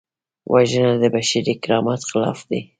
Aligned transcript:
وژنه 0.53 0.91
د 1.01 1.05
بشري 1.15 1.53
کرامت 1.63 2.01
خلاف 2.09 2.39
ده 2.49 2.59